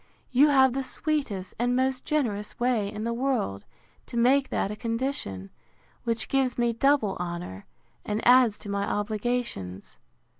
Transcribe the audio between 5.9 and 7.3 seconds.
which gives me double